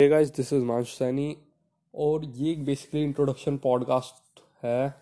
Hey 0.00 0.08
guys 0.08 0.28
this 0.36 0.52
is 0.52 0.62
Mansh 0.64 0.86
Saini 0.88 1.36
और 1.94 2.24
ये 2.26 2.50
एक 2.52 2.64
बेसिकली 2.64 3.02
इंट्रोडक्शन 3.02 3.56
पॉडकास्ट 3.56 4.40
है, 4.64 4.94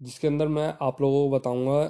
जिसके 0.00 0.28
अंदर 0.28 0.48
मैं 0.48 0.66
आप 0.82 1.00
लोगों 1.00 1.22
को 1.22 1.36
बताऊँगा 1.36 1.82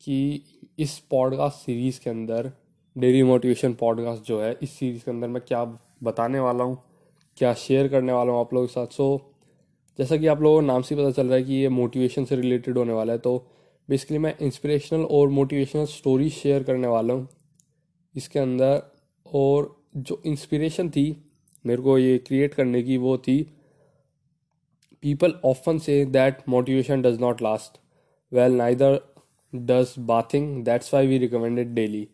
कि 0.00 0.42
इस 0.78 0.98
पॉडकास्ट 1.10 1.56
सीरीज़ 1.56 2.00
के 2.00 2.10
अंदर 2.10 2.50
डेली 2.96 3.22
मोटिवेशन 3.22 3.74
पॉडकास्ट 3.74 4.22
जो 4.22 4.40
है, 4.42 4.52
इस 4.62 4.70
सीरीज़ 4.70 5.04
के 5.04 5.10
अंदर 5.10 5.28
मैं 5.28 5.42
क्या 5.48 5.62
बताने 6.02 6.40
वाला 6.40 6.64
हूँ, 6.64 6.78
क्या 7.36 7.52
शेयर 7.54 7.88
करने 7.88 8.12
वाला 8.12 8.32
हूँ 8.32 8.40
आप 8.40 8.54
लोगों 8.54 8.66
के 8.66 8.72
साथ। 8.72 8.86
सो 8.86 9.30
जैसा 9.98 10.16
कि 10.16 10.26
आप 10.26 10.40
लोगों 10.40 10.60
को 10.60 10.66
नाम 10.66 10.82
से 10.82 10.96
पता 10.96 11.10
चल 11.10 11.26
रहा 11.26 11.36
है 11.36 11.42
कि 11.42 11.52
ये 11.52 11.68
मोटिवेशन 11.68 12.24
से 12.24 12.36
रिलेटेड 12.36 12.78
होने 12.78 12.92
वाला 12.92 13.12
है 13.12 13.18
तो 13.18 13.36
बेसिकली 13.88 14.18
मैं 14.18 14.36
इंस्पिरेशनल 14.38 15.04
और 15.10 15.28
मोटिवेशनल 15.28 15.86
स्टोरी 15.86 16.28
शेयर 16.30 16.62
करने 16.62 16.88
वाला 16.88 17.14
हूँ 17.14 17.28
इसके 18.14 18.38
अंदर। 18.38 18.82
और 19.26 19.74
जो 19.96 20.20
इंस्पिरेशन 20.26 20.88
थी 20.90 21.06
मेरे 21.66 21.82
को 21.82 21.98
ये 21.98 22.18
क्रिएट 22.18 22.54
करने 22.54 22.82
की 22.82 22.96
वो 22.96 23.18
थी 23.18 23.42
people 25.02 25.32
often 25.44 25.78
say 25.78 26.04
that 26.04 26.48
motivation 26.48 27.02
does 27.02 27.20
not 27.20 27.42
last 27.42 27.80
well 28.32 28.52
neither 28.52 29.00
does 29.54 29.94
bathing 29.98 30.64
that's 30.64 30.94
why 30.94 31.06
we 31.06 31.18
recommended 31.18 31.74
daily 31.74 32.08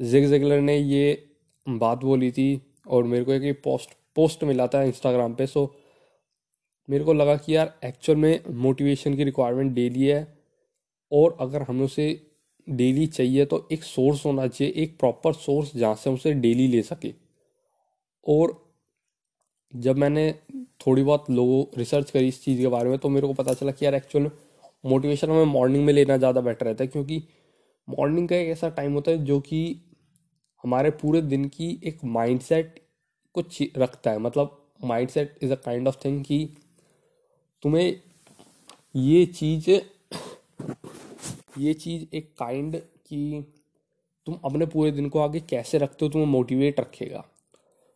Zig 0.00 0.26
Ziglar 0.26 0.60
ने 0.60 0.78
ये 0.78 1.26
बात 1.68 1.98
बोली 1.98 2.32
थी 2.32 2.62
और 2.88 3.04
मेरे 3.04 3.24
को 3.24 3.32
एक 3.32 3.62
पोस्ट 3.64 3.90
पोस्ट 4.14 4.44
मिला 4.44 4.66
था 4.66 4.82
इंस्टाग्राम 4.82 5.34
पे 5.34 5.46
सो 5.46 5.74
मेरे 6.90 7.04
को 7.04 7.12
लगा 7.12 7.36
कि 7.36 7.56
यार 7.56 7.78
एक्चुअल 7.84 8.18
में 8.18 8.40
मोटिवेशन 8.50 9.16
की 9.16 9.24
रिक्वायरमेंट 9.24 9.72
डेली 9.72 10.06
है 10.06 10.38
और 11.12 11.36
अगर 11.40 11.62
हमें 11.62 11.84
उसे 11.84 12.30
डेली 12.70 13.06
चाहिए 13.06 13.44
तो 13.44 13.68
एक 13.72 13.82
सोर्स 13.82 14.26
होना 14.26 14.46
चाहिए, 14.46 14.72
एक 14.76 14.98
प्रॉपर 14.98 15.32
सोर्स 15.32 15.76
जहाँ 15.76 15.94
से 15.94 16.10
उसे 16.10 16.32
डेली 16.32 16.66
ले 16.68 16.82
सके। 16.82 17.12
और 18.28 18.63
जब 19.74 19.96
मैंने 19.98 20.32
थोड़ी 20.80 21.02
बहुत 21.02 21.30
लोगों 21.30 21.64
रिसर्च 21.78 22.10
करी 22.10 22.28
इस 22.28 22.42
चीज़ 22.44 22.60
के 22.60 22.68
बारे 22.68 22.90
में 22.90 22.98
तो 22.98 23.08
मेरे 23.08 23.26
को 23.26 23.32
पता 23.34 23.54
चला 23.54 23.72
कि 23.72 23.84
यार 23.84 23.94
एक्चुअल 23.94 24.30
मोटिवेशन 24.84 25.30
हमें 25.30 25.44
मॉर्निंग 25.44 25.84
में 25.86 25.92
लेना 25.92 26.16
ज़्यादा 26.16 26.40
बेटर 26.40 26.66
रहता 26.66 26.84
है, 26.84 26.88
क्योंकि 26.88 27.22
मॉर्निंग 27.88 28.28
का 28.28 28.36
एक 28.36 28.48
ऐसा 28.48 28.68
टाइम 28.70 28.92
होता 28.92 29.10
है 29.10 29.24
जो 29.24 29.40
कि 29.40 29.60
हमारे 30.64 30.90
पूरे 30.92 31.20
दिन 31.22 31.44
की 31.48 31.68
एक 31.84 32.04
माइंडसेट 32.06 32.78
को 33.34 33.42
रखता 33.78 34.10
है। 34.10 34.18
मतलब 34.18 34.60
mindset 34.84 35.38
is 35.42 35.52
a 35.52 35.56
kind 35.56 35.88
of 35.88 35.96
thing 36.04 36.22
कि 36.24 36.48
तुम्हें 37.62 38.00
ये 38.94 39.24
चीज़ 39.26 39.70
ये 41.58 41.72
चीज़ 41.74 42.04
एक 42.16 42.32
काइंड 42.38 42.76
कि 42.76 43.44
तुम 44.26 44.38
अपने 44.44 44.66
पूरे 44.66 44.90
दिन 44.90 45.08
को 45.08 45.18
आगे 45.20 45.40
कैसे 45.40 45.78
रखते 45.78 46.04
हो, 46.04 46.10
तुम्हें 46.10 46.28
मोटिवेट 46.28 46.80
रखेगा। 46.80 47.24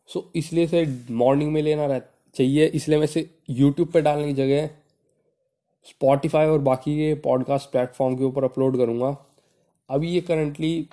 सो 0.09 0.31
इसलिए 0.35 0.67
से 0.67 0.85
मॉर्निंग 1.11 1.51
में 1.53 1.61
लेना 1.61 1.85
रह, 1.85 1.99
चाहिए। 2.35 2.65
इसलिए 2.65 2.99
मैं 2.99 3.07
से 3.07 3.29
यूट्यूब 3.49 3.87
पर 3.87 4.01
डालने 4.01 4.27
की 4.27 4.33
जगह 4.33 4.67
स्पॉटिफाई 5.85 6.47
और 6.47 6.59
बाकी 6.59 6.95
के 6.97 7.13
पॉडकास्ट 7.15 7.71
प्लेटफॉर्म 7.71 8.15
के 8.15 8.23
ऊपर 8.23 8.43
अपलोड 8.43 8.77
करूँगा। 8.77 9.17
अभी 9.89 10.09
ये 10.09 10.21
currently 10.21 10.87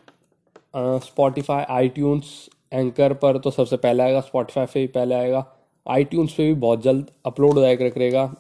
Spotify 0.77 1.64
I 1.70 1.89
tunes 1.89 2.48
anchor 2.73 3.14
पर 3.14 3.39
तो 3.39 3.50
सबसे 3.50 3.77
पहले 3.77 4.03
आएगा 4.03 4.20
स्पॉटिफाई 4.20 4.67
पे 4.67 4.81
भी 4.81 4.86
पहले 4.86 5.14
आएगा। 5.14 5.47
आई 5.86 6.05
पे 6.05 6.47
भी 6.47 6.55
बहुत 6.55 6.83
जल्द 6.83 7.11
अपलोड 7.27 7.55
हो 7.55 7.61
जाएगा 7.61 7.89
करेगा। 7.89 8.34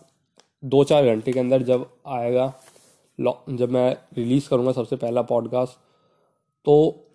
दो 0.64 0.84
चार 0.84 1.06
घंटे 1.06 1.32
के 1.32 1.40
अंदर 1.40 1.62
जब 1.62 1.90
आएगा 2.06 2.52
जब 3.20 3.70
मैं 3.70 3.96
रिलीज़ 4.16 4.48
करूँगा 4.48 4.72
सबसे 4.72 4.96
पहला 4.96 5.22
पॉडकास्ट 5.22 5.72
तो 6.66 7.05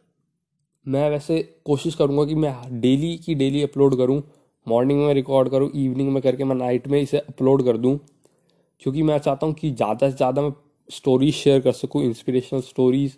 मैं 0.86 1.10
वैसे 1.10 1.42
कोशिश 1.66 1.96
करूँगा 1.96 2.24
कि 2.26 2.36
मैं 2.36 2.54
डेली 2.82 3.18
की 3.18 3.36
डेली 3.36 3.62
अपलोड 3.64 3.98
करूँ 3.98 4.22
मॉर्निंग 4.68 5.00
में 5.06 5.14
रिकॉर्ड 5.14 5.50
करूँ 5.50 5.70
इवनिंग 5.76 6.12
में 6.14 6.22
करके 6.24 6.44
मैं 6.44 6.56
नाइट 6.56 6.88
में 6.88 7.00
इसे 7.02 7.18
अपलोड 7.20 7.64
कर 7.66 7.78
दूँ, 7.78 7.98
क्योंकि 8.82 9.04
मैं 9.04 9.18
चाहता 9.20 9.46
हूँ 9.46 9.54
कि 9.56 9.72
ज़्यादा 9.72 10.09
से 10.09 10.16
ज़्यादा 10.16 10.42
मैं 10.42 10.52
स्टोरीज 10.90 11.34
शेयर 11.36 11.59
कर 11.62 11.72
सकूँ 11.72 12.04
इंस्पिरेशनल 12.04 12.62
स्टोरीज 12.62 13.18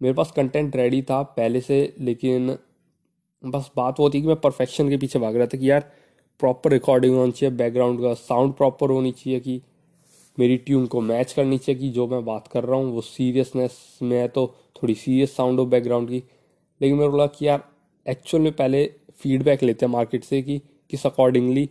मेरे 0.00 0.14
पास 0.14 0.32
कंटेंट 0.36 0.76
रेडी 0.76 1.02
था 1.02 1.22
पहले 1.22 1.60
से, 1.60 1.94
लेकिन 2.00 2.56
बस 3.42 3.70
बात 3.76 4.00
वो 4.00 4.10
थी 4.10 4.20
कि 4.20 4.26
मैं 4.28 4.36
परफेक्शन 4.36 4.88
के 4.88 4.96
पीछे 4.96 5.18
भाग 5.18 5.36
रहा 5.36 5.46
था 5.46 5.58
कि 5.58 5.70
यार 5.70 5.80
प्रॉपर 6.40 6.72
रिकॉर्डिंग 6.72 7.14
होनी 7.16 7.32
चाहिए 7.32 7.54
बैकग्राउंड 7.56 8.00
का 8.00 8.12
साउंड 8.14 8.54
प्रॉपर 8.54 8.90
होनी 8.90 9.12
चाहिए 9.12 9.40
कि 9.40 9.60
मेरी 10.38 10.56
ट्यून 10.58 10.86
को 10.86 11.00
मैच 11.00 11.32
करनी 11.32 11.58
चाहिए 11.58 11.80
कि 11.80 11.88
जो 11.90 12.06
मैं 12.06 12.24
बात 12.24 12.48
कर 12.48 12.64
रहा 12.64 12.76
हूँ 12.76 12.92
वो 12.92 13.00
सीरियसनेस 13.00 13.78
में 14.02 14.18
है 14.18 14.26
तो 14.28 14.46
थोड़ी 14.76 14.94
सीरियस 14.94 15.36
साउंड 15.36 15.60
हो 15.60 15.66
बैकग्राउंड 15.66 16.08
की। 16.08 16.22
लेकिन 16.80 16.98
को 16.98 17.06
लगा 17.08 17.26
कि 17.28 17.46
यार 17.46 17.62
एक्चुअल 18.06 18.42
में 18.42 18.52
पहले 18.52 18.84
फीडबैक 19.20 19.62
लेते 19.62 19.86
हैं 19.86 19.92
मार्केट 19.92 20.24
से 20.24 20.42
कि 20.42 20.58
किस 20.90 21.06
अकॉर्डिंगली 21.06 21.68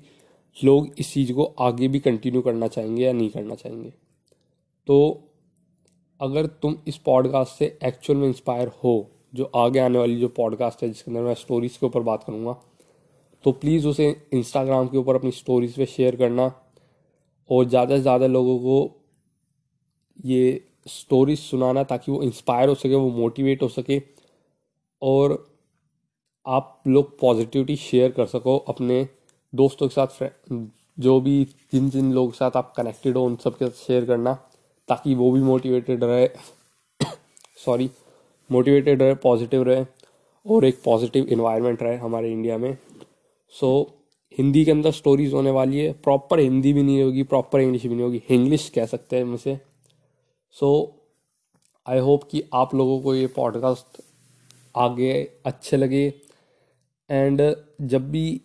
लोग 0.58 0.90
इस 1.00 1.14
चीज़ 1.14 1.32
को 1.34 1.44
आगे 1.60 1.88
भी 1.88 2.00
कंटिन्यू 2.00 2.42
करना 2.42 2.68
चाहेंगे 2.68 3.04
या 3.04 3.12
नहीं 3.14 3.30
करना 3.30 3.56
चाहेंगे। 3.56 3.90
तो 4.88 4.98
अगर 6.20 6.46
तुम 6.46 6.76
इस 6.88 6.98
पॉडकास्ट 6.98 7.58
से 7.60 7.78
एक्चुअल 7.86 8.20
में 8.20 8.28
इंस्पायर 8.28 8.68
हो, 8.84 9.12
जो 9.36 9.52
आगे 9.56 9.80
आने 9.80 9.98
वाली 10.00 10.20
जो 10.20 10.28
पॉडकास्ट 10.28 10.84
है, 10.84 10.90
जिसके 10.90 11.12
अंदर 11.12 11.24
मैं 11.24 11.34
स्टोरीज़ 11.36 11.78
के 11.80 11.86
ऊपर 11.86 12.02
बात 12.02 12.24
करूँगा 12.24 12.56
तो 13.44 13.52
प्लीज़ 13.54 13.88
उसे 13.88 14.10
इंस्टाग्राम 14.34 14.88
के 14.88 14.98
ऊपर 14.98 15.16
अपनी 15.16 15.32
स्टोरीज 15.32 15.76
पे 15.78 15.86
शेयर 15.86 16.16
करना 16.16 16.52
और 17.50 17.66
ज़्यादा 17.66 17.96
से 17.96 18.02
ज़्यादा 18.02 18.28
लोगों 18.28 18.58
को 18.60 19.02
ये 20.26 20.64
स्टोरीज 20.88 21.40
सुनाना 21.40 21.84
ताकि 21.84 22.12
वो 22.12 22.22
इंस्पायर 22.24 22.70
हो 22.70 22.76
सके, 22.76 22.96
वो 22.96 23.10
मोटिवेट 23.12 23.62
हो 23.64 23.68
सके। 23.70 24.00
और 25.02 25.56
आप 26.48 26.84
लोग 26.88 27.20
पॉजिटिविटी 27.20 27.76
शेयर 27.76 28.12
कर 28.12 28.26
सको 28.26 28.58
अपने 28.58 29.10
दोस्तों 29.56 29.88
के 29.88 30.06
साथ 30.06 30.30
जो 31.00 31.22
भी 31.22 31.46
जिन 31.46 31.90
जिन 31.90 32.14
लोगों 32.14 32.32
के 32.32 32.38
साथ 32.38 32.52
आप 32.56 32.74
कनेक्टेड 32.78 33.18
हो 33.18 33.26
उन 33.26 33.36
सब 33.36 33.58
के 33.58 33.68
साथ 33.68 33.86
शेयर 33.88 34.06
करना 34.06 34.34
ताकि 34.88 35.16
वो 35.16 35.32
भी 35.32 35.42
मोटिवेटेड 35.42 36.04
रहे। 36.04 36.30
सॉरी 37.66 37.92
मोटिवेटेड 38.52 39.02
रहे 39.02 39.16
पॉजिटिव 39.16 39.64
रहे 39.64 39.86
और 40.48 40.66
एक 40.66 40.82
पॉजिटिव 40.86 41.26
इन्वायरमेंट 41.26 41.84
रहे 41.84 41.98
हमारे 41.98 42.32
इंडिया 42.32 42.58
में। 42.58 42.78
सो 43.50 43.88
so, 43.90 44.06
हिंदी 44.38 44.66
के 44.66 44.72
अंदर 44.72 44.92
स्टोरीज 44.92 45.34
होने 45.34 45.52
वाली 45.52 45.80
है। 45.80 45.94
प्रॉपर 45.94 46.40
हिंदी 46.40 46.74
भी 46.74 46.84
नहीं 46.84 47.04
होगी 47.04 47.24
प्रॉपर 47.24 47.60
इंग्लिश 47.60 47.82
भी 47.82 47.90
नहीं 47.90 48.02
होगी। 48.02 48.24
इंग्लिश 48.30 48.70
कह 48.70 48.86
सकते 48.86 49.18
हैं 49.18 49.24
मुझे 49.24 49.62
सो। 50.52 50.96
आई 51.88 52.00
होप 52.00 52.24
कि 52.24 52.44
आप 52.54 52.76
लोगों 52.76 53.02
को 53.02 53.16
ये 53.16 53.28
पॉडकास्ट 53.28 54.02
आगे 54.76 55.12
अच्छे 55.46 55.78
लगे। 55.78 56.08
एंड 57.10 57.42
जब 57.82 58.10
भी 58.12 58.42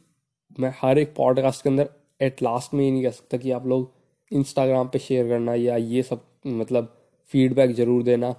मैं 0.58 0.72
हर 0.80 0.98
एक 0.98 1.14
पॉडकास्ट 1.14 1.62
के 1.62 1.68
अंदर 1.68 1.88
एट 2.20 2.42
लास्ट 2.42 2.74
में 2.74 2.84
ये 2.84 2.90
नहीं 2.90 3.02
कह 3.02 3.10
सकता 3.10 3.36
कि 3.36 3.50
आप 3.50 3.66
लोग 3.66 3.92
इंस्टाग्राम 4.32 4.88
पे 4.88 4.98
शेयर 4.98 5.28
करना 5.28 5.54
या 5.54 5.76
ये 5.76 6.02
सब 6.02 6.24
मतलब 6.46 6.96
फीडबैक 7.34 7.70
ज़रूर 7.70 8.02
देना। 8.02 8.34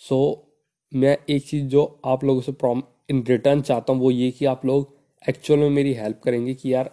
सो 0.00 0.16
so, 0.32 0.48
मैं 0.92 1.16
एक 1.30 1.46
चीज़ 1.48 1.66
जो 1.66 2.00
आप 2.04 2.24
लोगों 2.24 2.40
से 2.40 2.52
प्रॉम 2.52 2.82
इन 3.10 3.22
रिटर्न 3.28 3.62
चाहता 3.62 3.92
हूँ 3.92 4.00
वो 4.00 4.10
ये 4.10 4.30
कि 4.30 4.44
आप 4.44 4.64
लोग 4.66 4.94
एक्चुअल 5.28 5.60
में 5.60 5.70
मेरी 5.70 5.92
हेल्प 5.94 6.20
करेंगे 6.24 6.54
कि 6.54 6.72
यार 6.74 6.90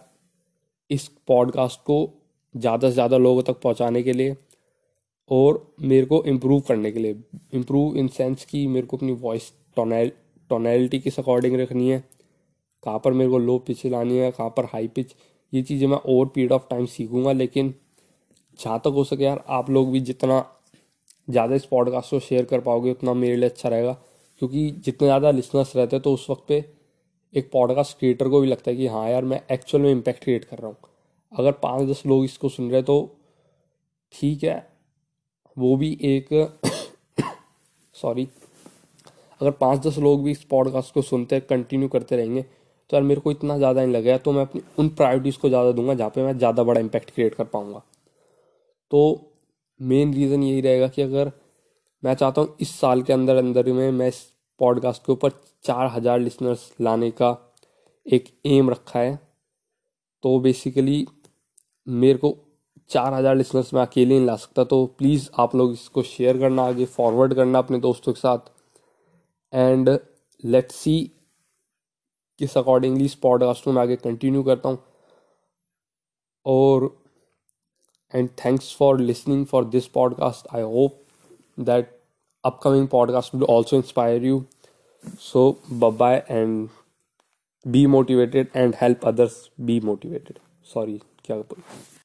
इस 0.90 1.08
पॉडकास्ट 1.28 1.80
को 1.80 1.98
ज़्यादा 2.54 2.88
से 2.88 2.94
ज़्यादा 2.94 3.16
लोगों 3.16 3.42
तक 3.42 3.60
पहुँचाने 3.60 4.02
के 4.02 4.12
लिए 4.12 4.36
और 5.30 5.74
मेरे 5.80 6.06
को 6.06 6.22
इम्प्रूव 6.24 6.60
करने 6.60 6.92
के 6.92 6.98
लिए। 6.98 7.20
इम्प्रूव 7.54 7.96
इन 7.96 8.08
सेंस 8.08 8.44
कि 8.44 8.66
मेरे 8.66 8.86
को 8.86 8.96
अपनी 8.96 9.12
वॉइस 9.12 9.52
टोनल 9.76 10.10
टोनैलिटी 10.50 10.98
किस 11.00 11.18
अकॉर्डिंग 11.18 11.56
रखनी 11.56 11.90
है? 11.90 11.98
कहाँ 12.82 12.98
पर 13.04 13.12
मेरे 13.12 13.30
को 13.30 13.38
लो 13.38 13.58
पिच 13.58 13.84
लानी 13.86 14.18
है? 14.18 14.30
कहाँ 14.30 14.48
पर 14.50 14.64
हाई 14.64 14.88
पिच 14.88 15.14
ये 15.52 15.62
चीज़ें 15.62 15.86
मैं 15.88 15.96
ओवर 15.98 16.26
पीरियड 16.26 16.52
ऑफ़ 16.52 16.62
टाइम 16.70 16.86
सीखूँगा, 16.86 17.32
लेकिन 17.32 17.74
जहाँ 18.58 18.78
तक 18.78 18.92
हो 18.94 19.04
सके 19.04 19.24
यार, 19.24 19.44
आप 19.48 19.70
लोग 19.70 19.90
भी 19.92 20.00
जितना 20.00 20.44
ज़्यादा 21.28 21.54
इस 21.54 21.64
पॉडकास्ट 21.66 22.10
को 22.10 22.20
शेयर 22.20 22.44
कर 22.44 22.60
पाओगे, 22.60 22.90
उतना 22.90 23.14
मेरे 23.14 23.36
लिए 23.36 23.48
अच्छा 23.48 23.68
रहेगा। 23.68 23.92
क्योंकि 24.40 24.70
जितने 24.84 25.06
ज़्यादा 25.08 25.30
लिसनर्स 25.30 25.74
रहते 25.76 25.96
हैं 25.96 26.02
तो 26.02 26.12
उस 26.14 26.26
वक्त 26.30 26.44
पे 26.48 26.64
एक 27.34 27.50
पॉडकास्ट 27.52 27.98
क्रिएटर 27.98 28.28
को 28.28 28.40
भी 28.40 28.46
लगता 28.48 28.70
है 28.70 28.76
कि 28.76 28.86
हाँ 28.86 29.08
यार, 29.10 29.24
मैं 29.24 29.40
एक्चुअल 29.52 29.82
में 29.82 29.90
इम्पैक्ट 29.92 30.22
क्रिएट 30.24 30.44
कर 30.44 30.58
रहा 30.58 30.66
हूँ। 30.68 30.76
अगर 31.32 31.52
पाँच 31.62 31.88
दस 31.88 32.02
लोग 32.06 32.24
इसको 32.24 32.48
सुन 32.48 32.70
रहे 32.70 32.82
तो 32.82 32.98
ठीक 34.14 34.44
है। 34.44 34.66
वो 35.56 35.76
भी 35.76 35.96
एक 36.04 36.28
सॉरी 37.94 38.28
अगर 39.40 39.50
पाँच 39.50 39.86
दस 39.86 39.98
लोग 39.98 40.22
भी 40.24 40.30
इस 40.30 40.42
पॉडकास्ट 40.44 40.94
को 40.94 41.02
सुनते 41.02 41.36
हैं 41.36 41.44
कंटिन्यू 41.46 41.88
करते 41.88 42.16
रहेंगे 42.16 42.42
तो 42.42 42.96
यार 42.96 43.02
मेरे 43.02 43.20
को 43.20 43.30
इतना 43.30 43.56
ज़्यादा 43.58 43.80
नहीं 43.80 43.92
लगा 43.92 44.16
तो 44.18 44.32
मैं 44.32 44.42
अपनी 44.42 44.62
उन 44.78 44.88
प्रायोरिटीज़ 44.88 45.38
को 45.38 45.48
ज़्यादा 45.48 45.72
दूँगा 45.72 45.94
जहाँ 45.94 46.10
पे 46.10 46.22
मैं 46.22 46.36
ज़्यादा 46.38 46.62
बड़ा 46.62 46.80
इम्पैक्ट 46.80 47.10
क्रिएट 47.10 47.34
कर 47.34 47.44
पाऊँगा। 47.44 47.82
तो 48.90 49.20
मेन 49.80 50.14
रीज़न 50.14 50.42
यही 50.42 50.60
रहेगा 50.60 50.88
कि 50.88 51.02
अगर 51.02 51.32
मैं 52.02 52.14
चाहता 52.14 52.40
हूँ 52.40 52.56
इस 52.60 52.70
साल 52.80 53.02
के 53.02 53.12
अंदर 53.12 53.36
अंदर 53.36 53.72
में 53.72 53.90
मैं 53.92 54.08
इस 54.08 54.20
पॉडकास्ट 54.60 55.04
के 55.06 55.12
ऊपर 55.12 55.30
चार 55.64 55.86
हज़ार 55.86 56.18
लिसनर्स 56.20 56.70
लाने 56.80 57.10
का 57.10 57.36
एक 58.06 58.28
एम 58.46 58.70
रखा 58.70 59.00
है 59.00 59.18
तो 60.24 60.38
बेसिकली 60.40 61.06
मेरे 61.86 62.18
को 62.18 62.36
चार 62.90 63.14
हज़ार 63.14 63.36
लिसनर्स 63.36 63.72
मैं 63.74 63.82
अकेले 63.82 64.14
नहीं 64.14 64.26
ला 64.26 64.36
सकता 64.36 64.64
तो 64.64 64.84
प्लीज़ 64.98 65.28
आप 65.38 65.54
लोग 65.54 65.72
इसको 65.72 66.02
शेयर 66.02 66.38
करना, 66.38 66.62
आगे 66.62 66.84
फॉरवर्ड 66.86 67.34
करना 67.34 67.58
अपने 67.58 67.78
दोस्तों 67.78 68.12
के 68.12 68.20
साथ। 68.20 68.50
एंड 69.52 69.98
लेट्स 70.44 70.74
सी 70.74 71.12
किस 72.38 72.58
अकॉर्डिंगली 72.58 73.04
इस 73.04 73.14
पॉडकास्ट 73.14 73.64
को 73.64 73.72
मैं 73.72 73.82
आगे 73.82 73.96
कंटिन्यू 73.96 74.42
करता 74.42 74.68
हूँ। 74.68 74.78
और 76.46 77.02
and 78.14 78.30
thanks 78.30 78.76
for 78.76 79.00
listening 79.00 79.46
for 79.46 79.64
this 79.64 79.86
podcast 79.86 80.56
I 80.56 80.62
hope 80.62 81.00
that 81.60 82.00
upcoming 82.44 82.88
podcast 82.88 83.34
will 83.34 83.44
also 83.44 83.76
inspire 83.76 84.24
you 84.24 84.44
so 85.18 85.60
bye 85.72 86.26
and 86.30 86.68
be 87.66 87.86
motivated 87.86 88.48
and 88.56 88.74
help 88.80 89.04
others 89.04 89.50
be 89.60 89.80
motivated 89.80 90.38
sorry 90.64 91.02
क्या 91.24 91.36